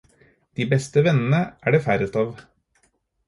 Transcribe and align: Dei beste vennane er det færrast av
Dei 0.59 0.65
beste 0.71 1.03
vennane 1.07 1.43
er 1.67 1.75
det 1.77 1.83
færrast 1.87 2.17
av 2.25 2.33